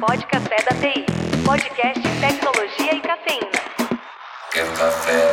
Pode 0.00 0.26
Café 0.28 0.56
da 0.62 0.74
TI. 0.80 1.04
Podcast 1.44 2.00
Tecnologia 2.20 2.94
e 2.94 3.00
Cafeína. 3.02 3.50
Quero 4.50 4.72
café. 4.72 5.32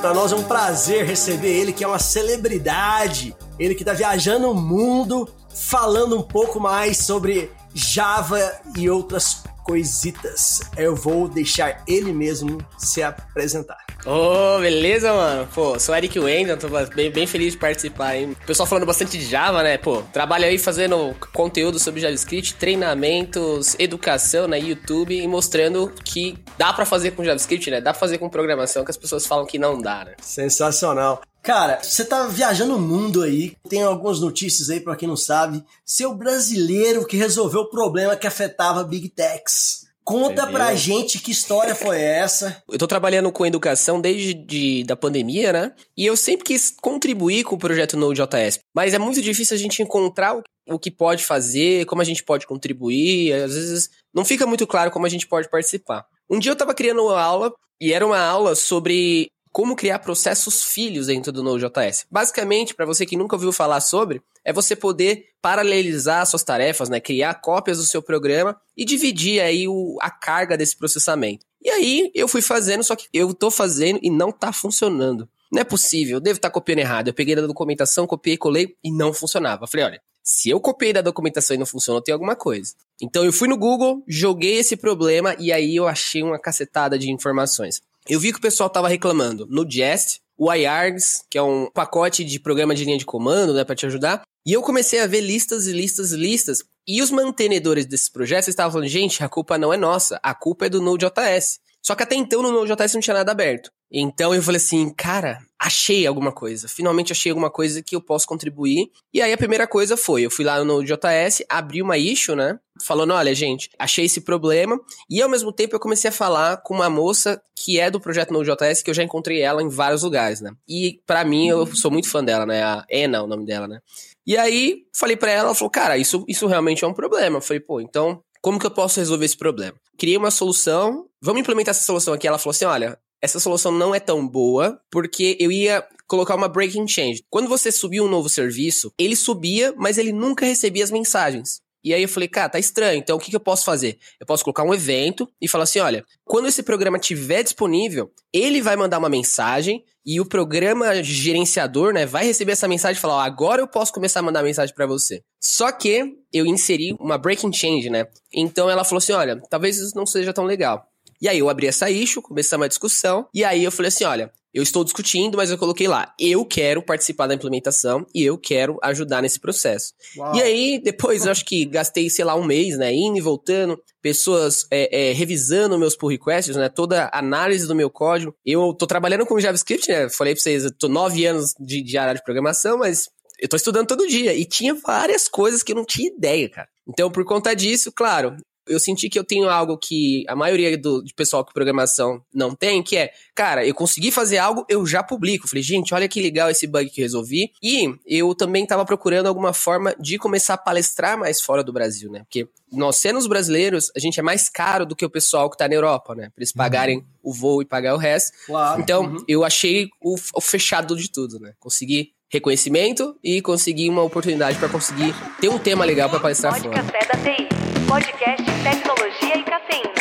Para 0.00 0.14
nós 0.14 0.30
é 0.30 0.36
um 0.36 0.44
prazer 0.44 1.04
receber 1.04 1.48
ele, 1.48 1.72
que 1.72 1.82
é 1.82 1.88
uma 1.88 1.98
celebridade. 1.98 3.34
Ele 3.58 3.74
que 3.74 3.84
tá 3.84 3.92
viajando 3.92 4.48
o 4.48 4.54
mundo, 4.54 5.28
falando 5.52 6.16
um 6.16 6.22
pouco 6.22 6.60
mais 6.60 6.98
sobre 6.98 7.50
Java 7.74 8.38
e 8.76 8.88
outras 8.88 9.42
coisitas. 9.64 10.60
Eu 10.76 10.94
vou 10.94 11.26
deixar 11.26 11.82
ele 11.88 12.12
mesmo 12.12 12.64
se 12.78 13.02
apresentar. 13.02 13.83
Ô, 14.06 14.56
oh, 14.56 14.60
beleza, 14.60 15.14
mano? 15.14 15.48
Pô, 15.54 15.78
sou 15.78 15.96
Eric 15.96 16.18
Wendel, 16.18 16.58
tô 16.58 16.68
bem, 16.94 17.10
bem 17.10 17.26
feliz 17.26 17.54
de 17.54 17.58
participar, 17.58 18.16
hein? 18.16 18.36
O 18.42 18.46
pessoal 18.46 18.66
falando 18.66 18.84
bastante 18.84 19.16
de 19.16 19.24
Java, 19.24 19.62
né? 19.62 19.78
Pô, 19.78 20.02
trabalho 20.12 20.44
aí 20.44 20.58
fazendo 20.58 21.16
conteúdo 21.32 21.78
sobre 21.78 22.02
JavaScript, 22.02 22.54
treinamentos, 22.56 23.74
educação 23.78 24.42
na 24.42 24.58
né? 24.58 24.60
YouTube 24.60 25.18
e 25.18 25.26
mostrando 25.26 25.90
que 26.04 26.38
dá 26.58 26.70
para 26.70 26.84
fazer 26.84 27.12
com 27.12 27.24
JavaScript, 27.24 27.70
né? 27.70 27.80
Dá 27.80 27.92
pra 27.92 28.00
fazer 28.00 28.18
com 28.18 28.28
programação 28.28 28.84
que 28.84 28.90
as 28.90 28.96
pessoas 28.98 29.26
falam 29.26 29.46
que 29.46 29.58
não 29.58 29.80
dá, 29.80 30.04
né? 30.04 30.12
Sensacional. 30.20 31.22
Cara, 31.42 31.78
você 31.82 32.04
tá 32.04 32.26
viajando 32.26 32.76
o 32.76 32.80
mundo 32.80 33.22
aí, 33.22 33.56
tem 33.70 33.82
algumas 33.82 34.20
notícias 34.20 34.68
aí 34.68 34.80
para 34.80 34.96
quem 34.96 35.08
não 35.08 35.16
sabe. 35.16 35.64
Seu 35.84 36.14
brasileiro 36.14 37.06
que 37.06 37.16
resolveu 37.16 37.62
o 37.62 37.70
problema 37.70 38.16
que 38.16 38.26
afetava 38.26 38.84
Big 38.84 39.08
Techs. 39.08 39.83
Conta 40.04 40.42
Entendeu? 40.42 40.52
pra 40.52 40.74
gente 40.74 41.18
que 41.18 41.30
história 41.30 41.74
foi 41.74 41.98
essa. 42.00 42.62
Eu 42.70 42.78
tô 42.78 42.86
trabalhando 42.86 43.32
com 43.32 43.46
educação 43.46 43.98
desde 43.98 44.34
de, 44.34 44.84
da 44.84 44.94
pandemia, 44.94 45.50
né? 45.50 45.72
E 45.96 46.04
eu 46.04 46.14
sempre 46.14 46.44
quis 46.44 46.74
contribuir 46.82 47.42
com 47.44 47.54
o 47.54 47.58
projeto 47.58 47.96
Node.js. 47.96 48.58
Mas 48.74 48.92
é 48.92 48.98
muito 48.98 49.22
difícil 49.22 49.56
a 49.56 49.58
gente 49.58 49.82
encontrar 49.82 50.36
o, 50.36 50.42
o 50.68 50.78
que 50.78 50.90
pode 50.90 51.24
fazer, 51.24 51.86
como 51.86 52.02
a 52.02 52.04
gente 52.04 52.22
pode 52.22 52.46
contribuir. 52.46 53.32
Às 53.32 53.54
vezes 53.54 53.88
não 54.14 54.26
fica 54.26 54.46
muito 54.46 54.66
claro 54.66 54.90
como 54.90 55.06
a 55.06 55.08
gente 55.08 55.26
pode 55.26 55.48
participar. 55.48 56.04
Um 56.30 56.38
dia 56.38 56.52
eu 56.52 56.56
tava 56.56 56.74
criando 56.74 57.02
uma 57.02 57.20
aula 57.20 57.50
e 57.80 57.92
era 57.92 58.04
uma 58.06 58.20
aula 58.20 58.54
sobre 58.54 59.28
como 59.54 59.76
criar 59.76 60.00
processos 60.00 60.64
filhos 60.64 61.06
dentro 61.06 61.30
do 61.30 61.40
Node.js. 61.40 62.06
Basicamente, 62.10 62.74
para 62.74 62.84
você 62.84 63.06
que 63.06 63.16
nunca 63.16 63.36
ouviu 63.36 63.52
falar 63.52 63.80
sobre, 63.80 64.20
é 64.44 64.52
você 64.52 64.74
poder 64.74 65.28
paralelizar 65.40 66.26
suas 66.26 66.42
tarefas, 66.42 66.88
né? 66.88 66.98
Criar 66.98 67.34
cópias 67.34 67.78
do 67.78 67.84
seu 67.84 68.02
programa 68.02 68.60
e 68.76 68.84
dividir 68.84 69.40
aí 69.40 69.68
o, 69.68 69.96
a 70.00 70.10
carga 70.10 70.56
desse 70.56 70.76
processamento. 70.76 71.46
E 71.62 71.70
aí 71.70 72.10
eu 72.16 72.26
fui 72.26 72.42
fazendo, 72.42 72.82
só 72.82 72.96
que 72.96 73.06
eu 73.12 73.32
tô 73.32 73.48
fazendo 73.48 74.00
e 74.02 74.10
não 74.10 74.32
tá 74.32 74.52
funcionando. 74.52 75.28
Não 75.52 75.60
é 75.60 75.64
possível, 75.64 76.16
eu 76.16 76.20
devo 76.20 76.38
estar 76.38 76.50
tá 76.50 76.52
copiando 76.52 76.80
errado. 76.80 77.06
Eu 77.06 77.14
peguei 77.14 77.36
da 77.36 77.46
documentação, 77.46 78.08
copiei, 78.08 78.36
colei 78.36 78.74
e 78.82 78.90
não 78.90 79.12
funcionava. 79.12 79.68
Falei, 79.68 79.86
olha, 79.86 80.02
se 80.20 80.50
eu 80.50 80.58
copiei 80.58 80.92
da 80.92 81.00
documentação 81.00 81.54
e 81.54 81.58
não 81.60 81.66
funcionou, 81.66 82.02
tem 82.02 82.12
alguma 82.12 82.34
coisa. 82.34 82.74
Então 83.00 83.24
eu 83.24 83.32
fui 83.32 83.46
no 83.46 83.56
Google, 83.56 84.02
joguei 84.08 84.56
esse 84.56 84.76
problema 84.76 85.36
e 85.38 85.52
aí 85.52 85.76
eu 85.76 85.86
achei 85.86 86.24
uma 86.24 86.40
cacetada 86.40 86.98
de 86.98 87.08
informações. 87.08 87.80
Eu 88.06 88.20
vi 88.20 88.32
que 88.32 88.38
o 88.38 88.42
pessoal 88.42 88.68
tava 88.68 88.88
reclamando 88.88 89.46
no 89.48 89.68
Jest, 89.68 90.20
o 90.36 90.52
iArgs, 90.52 91.24
que 91.30 91.38
é 91.38 91.42
um 91.42 91.70
pacote 91.72 92.22
de 92.22 92.38
programa 92.38 92.74
de 92.74 92.84
linha 92.84 92.98
de 92.98 93.06
comando, 93.06 93.54
né, 93.54 93.64
para 93.64 93.74
te 93.74 93.86
ajudar. 93.86 94.22
E 94.46 94.52
eu 94.52 94.60
comecei 94.60 95.00
a 95.00 95.06
ver 95.06 95.22
listas 95.22 95.66
e 95.66 95.72
listas 95.72 96.12
e 96.12 96.16
listas. 96.16 96.62
E 96.86 97.00
os 97.00 97.10
mantenedores 97.10 97.86
desses 97.86 98.10
projetos 98.10 98.48
estavam 98.48 98.72
falando, 98.72 98.88
gente, 98.88 99.24
a 99.24 99.28
culpa 99.28 99.56
não 99.56 99.72
é 99.72 99.76
nossa, 99.78 100.20
a 100.22 100.34
culpa 100.34 100.66
é 100.66 100.68
do 100.68 100.82
Node.js. 100.82 101.58
Só 101.80 101.94
que 101.94 102.02
até 102.02 102.14
então 102.14 102.42
no 102.42 102.52
Node.js 102.52 102.92
não 102.92 103.00
tinha 103.00 103.14
nada 103.14 103.32
aberto. 103.32 103.70
Então 103.90 104.34
eu 104.34 104.42
falei 104.42 104.58
assim, 104.58 104.90
cara, 104.90 105.38
achei 105.64 106.06
alguma 106.06 106.30
coisa. 106.30 106.68
Finalmente 106.68 107.10
achei 107.10 107.30
alguma 107.32 107.50
coisa 107.50 107.82
que 107.82 107.96
eu 107.96 108.00
posso 108.00 108.26
contribuir. 108.26 108.90
E 109.14 109.22
aí 109.22 109.32
a 109.32 109.38
primeira 109.38 109.66
coisa 109.66 109.96
foi, 109.96 110.22
eu 110.22 110.30
fui 110.30 110.44
lá 110.44 110.58
no 110.58 110.64
Node.js, 110.66 111.42
abri 111.48 111.80
uma 111.80 111.96
issue, 111.96 112.36
né? 112.36 112.58
Falando, 112.84 113.14
olha, 113.14 113.34
gente, 113.34 113.70
achei 113.78 114.04
esse 114.04 114.20
problema. 114.20 114.78
E 115.08 115.22
ao 115.22 115.28
mesmo 115.28 115.50
tempo 115.50 115.74
eu 115.74 115.80
comecei 115.80 116.10
a 116.10 116.12
falar 116.12 116.58
com 116.58 116.74
uma 116.74 116.90
moça 116.90 117.40
que 117.56 117.80
é 117.80 117.90
do 117.90 117.98
projeto 117.98 118.30
Node.js, 118.30 118.82
que 118.82 118.90
eu 118.90 118.94
já 118.94 119.02
encontrei 119.02 119.40
ela 119.40 119.62
em 119.62 119.68
vários 119.68 120.02
lugares, 120.02 120.42
né? 120.42 120.52
E 120.68 121.00
para 121.06 121.24
mim, 121.24 121.48
eu 121.48 121.66
sou 121.74 121.90
muito 121.90 122.10
fã 122.10 122.22
dela, 122.22 122.44
né? 122.44 122.62
A 122.62 122.84
Ena, 122.90 123.22
o 123.22 123.26
nome 123.26 123.46
dela, 123.46 123.66
né? 123.66 123.78
E 124.26 124.36
aí, 124.36 124.82
falei 124.94 125.16
para 125.16 125.30
ela, 125.30 125.48
ela 125.48 125.54
falou, 125.54 125.70
cara, 125.70 125.96
isso, 125.96 126.24
isso 126.28 126.46
realmente 126.46 126.84
é 126.84 126.86
um 126.86 126.92
problema. 126.92 127.38
Eu 127.38 127.42
falei, 127.42 127.60
pô, 127.60 127.80
então 127.80 128.22
como 128.44 128.58
que 128.58 128.66
eu 128.66 128.70
posso 128.70 129.00
resolver 129.00 129.24
esse 129.24 129.38
problema? 129.38 129.74
Criei 129.96 130.18
uma 130.18 130.30
solução, 130.30 131.06
vamos 131.22 131.40
implementar 131.40 131.70
essa 131.70 131.82
solução 131.82 132.12
aqui. 132.12 132.28
Ela 132.28 132.36
falou 132.36 132.50
assim: 132.50 132.66
olha, 132.66 132.98
essa 133.24 133.40
solução 133.40 133.72
não 133.72 133.94
é 133.94 133.98
tão 133.98 134.28
boa, 134.28 134.78
porque 134.90 135.36
eu 135.40 135.50
ia 135.50 135.82
colocar 136.06 136.34
uma 136.34 136.46
breaking 136.46 136.86
change. 136.86 137.24
Quando 137.30 137.48
você 137.48 137.72
subia 137.72 138.04
um 138.04 138.08
novo 138.08 138.28
serviço, 138.28 138.92
ele 138.98 139.16
subia, 139.16 139.72
mas 139.78 139.96
ele 139.96 140.12
nunca 140.12 140.44
recebia 140.44 140.84
as 140.84 140.90
mensagens. 140.90 141.62
E 141.82 141.94
aí 141.94 142.02
eu 142.02 142.08
falei, 142.08 142.28
cara, 142.28 142.50
tá 142.50 142.58
estranho. 142.58 142.98
Então 142.98 143.16
o 143.16 143.20
que, 143.20 143.30
que 143.30 143.36
eu 143.36 143.40
posso 143.40 143.64
fazer? 143.64 143.98
Eu 144.20 144.26
posso 144.26 144.44
colocar 144.44 144.62
um 144.62 144.74
evento 144.74 145.26
e 145.40 145.48
falar 145.48 145.64
assim: 145.64 145.78
olha, 145.80 146.04
quando 146.22 146.48
esse 146.48 146.62
programa 146.62 146.98
estiver 146.98 147.42
disponível, 147.42 148.10
ele 148.32 148.60
vai 148.60 148.76
mandar 148.76 148.98
uma 148.98 149.08
mensagem 149.08 149.82
e 150.04 150.20
o 150.20 150.26
programa 150.26 151.02
gerenciador, 151.02 151.94
né, 151.94 152.04
vai 152.04 152.26
receber 152.26 152.52
essa 152.52 152.68
mensagem 152.68 152.98
e 152.98 153.00
falar: 153.00 153.24
agora 153.24 153.62
eu 153.62 153.68
posso 153.68 153.92
começar 153.92 154.20
a 154.20 154.22
mandar 154.22 154.42
mensagem 154.42 154.74
para 154.74 154.86
você. 154.86 155.22
Só 155.40 155.72
que 155.72 156.14
eu 156.30 156.44
inseri 156.44 156.94
uma 156.98 157.18
breaking 157.18 157.52
change, 157.52 157.88
né? 157.88 158.06
Então 158.32 158.68
ela 158.68 158.84
falou 158.84 158.98
assim: 158.98 159.12
olha, 159.12 159.40
talvez 159.50 159.78
isso 159.78 159.96
não 159.96 160.06
seja 160.06 160.32
tão 160.32 160.44
legal. 160.44 160.86
E 161.20 161.28
aí 161.28 161.38
eu 161.38 161.48
abri 161.48 161.66
essa 161.66 161.90
issue, 161.90 162.22
comecei 162.22 162.56
uma 162.56 162.68
discussão, 162.68 163.26
e 163.34 163.44
aí 163.44 163.64
eu 163.64 163.72
falei 163.72 163.88
assim: 163.88 164.04
olha, 164.04 164.32
eu 164.54 164.62
estou 164.62 164.84
discutindo, 164.84 165.36
mas 165.36 165.50
eu 165.50 165.58
coloquei 165.58 165.88
lá, 165.88 166.14
eu 166.16 166.44
quero 166.44 166.80
participar 166.80 167.26
da 167.26 167.34
implementação 167.34 168.06
e 168.14 168.22
eu 168.22 168.38
quero 168.38 168.78
ajudar 168.84 169.20
nesse 169.20 169.40
processo. 169.40 169.92
Uau. 170.16 170.36
E 170.36 170.40
aí, 170.40 170.80
depois, 170.82 171.24
eu 171.24 171.32
acho 171.32 171.44
que 171.44 171.64
gastei, 171.64 172.08
sei 172.08 172.24
lá, 172.24 172.36
um 172.36 172.44
mês, 172.44 172.78
né, 172.78 172.94
indo 172.94 173.18
e 173.18 173.20
voltando, 173.20 173.76
pessoas 174.00 174.64
é, 174.70 175.10
é, 175.10 175.12
revisando 175.12 175.76
meus 175.76 175.96
pull 175.96 176.10
requests, 176.10 176.54
né, 176.54 176.68
toda 176.68 177.06
a 177.06 177.18
análise 177.18 177.66
do 177.66 177.74
meu 177.74 177.90
código. 177.90 178.32
Eu 178.46 178.72
tô 178.72 178.86
trabalhando 178.86 179.26
com 179.26 179.40
JavaScript, 179.40 179.90
né, 179.90 180.08
falei 180.08 180.34
pra 180.34 180.42
vocês, 180.42 180.64
eu 180.64 180.72
tô 180.72 180.86
nove 180.86 181.26
anos 181.26 181.52
de, 181.58 181.82
de 181.82 181.98
área 181.98 182.14
de 182.14 182.22
programação, 182.22 182.78
mas 182.78 183.08
eu 183.40 183.48
tô 183.48 183.56
estudando 183.56 183.88
todo 183.88 184.06
dia. 184.06 184.32
E 184.34 184.44
tinha 184.44 184.74
várias 184.74 185.26
coisas 185.26 185.64
que 185.64 185.72
eu 185.72 185.76
não 185.76 185.84
tinha 185.84 186.08
ideia, 186.08 186.48
cara. 186.48 186.68
Então, 186.88 187.10
por 187.10 187.24
conta 187.24 187.56
disso, 187.56 187.90
claro, 187.90 188.36
eu 188.66 188.80
senti 188.80 189.08
que 189.08 189.18
eu 189.18 189.24
tenho 189.24 189.48
algo 189.48 189.78
que 189.78 190.24
a 190.28 190.34
maioria 190.34 190.76
do 190.76 191.02
de 191.02 191.12
pessoal 191.14 191.44
que 191.44 191.52
programação 191.52 192.22
não 192.32 192.54
tem, 192.54 192.82
que 192.82 192.96
é, 192.96 193.12
cara, 193.34 193.66
eu 193.66 193.74
consegui 193.74 194.10
fazer 194.10 194.38
algo, 194.38 194.64
eu 194.68 194.86
já 194.86 195.02
publico. 195.02 195.48
Falei, 195.48 195.62
gente, 195.62 195.94
olha 195.94 196.08
que 196.08 196.20
legal 196.20 196.50
esse 196.50 196.66
bug 196.66 196.88
que 196.90 197.00
resolvi. 197.00 197.52
E 197.62 197.92
eu 198.06 198.34
também 198.34 198.64
estava 198.64 198.84
procurando 198.84 199.26
alguma 199.26 199.52
forma 199.52 199.94
de 199.98 200.18
começar 200.18 200.54
a 200.54 200.58
palestrar 200.58 201.18
mais 201.18 201.40
fora 201.40 201.62
do 201.62 201.72
Brasil, 201.72 202.10
né? 202.10 202.20
Porque 202.20 202.48
nós, 202.72 202.96
sendo 202.96 203.18
os 203.18 203.26
brasileiros, 203.26 203.90
a 203.96 204.00
gente 204.00 204.18
é 204.18 204.22
mais 204.22 204.48
caro 204.48 204.84
do 204.84 204.96
que 204.96 205.04
o 205.04 205.10
pessoal 205.10 205.48
que 205.48 205.56
tá 205.56 205.68
na 205.68 205.74
Europa, 205.74 206.14
né? 206.14 206.30
Pra 206.34 206.40
eles 206.40 206.50
uhum. 206.50 206.56
pagarem 206.56 206.98
uhum. 206.98 207.04
o 207.22 207.32
voo 207.32 207.62
e 207.62 207.64
pagar 207.64 207.94
o 207.94 207.98
resto. 207.98 208.32
Claro. 208.46 208.80
Então, 208.80 209.04
uhum. 209.04 209.24
eu 209.28 209.44
achei 209.44 209.88
o, 210.02 210.16
o 210.34 210.40
fechado 210.40 210.96
de 210.96 211.10
tudo, 211.10 211.38
né? 211.38 211.52
Consegui 211.60 212.13
reconhecimento 212.30 213.16
e 213.22 213.40
consegui 213.40 213.88
uma 213.88 214.02
oportunidade 214.02 214.58
para 214.58 214.68
conseguir 214.68 215.14
ter 215.40 215.48
um 215.48 215.58
tema 215.58 215.84
legal 215.84 216.10
para 216.10 216.20
palestrar 216.20 216.60
fora. 216.60 216.70
Café 216.70 216.98
da 217.06 217.18
TI, 217.22 217.48
podcast 217.86 218.44
Tecnologia 218.62 219.36
e 219.36 219.44
Cafeína. 219.44 219.94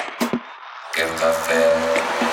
Quero 0.93 1.13
café. 1.15 2.32